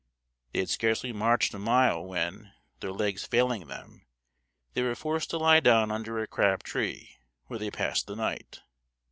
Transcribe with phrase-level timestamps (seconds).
[0.51, 4.07] They had scarcely marched a mile when, their legs failing them,
[4.73, 8.61] they were forced to lie down under a crab tree, where they passed the night.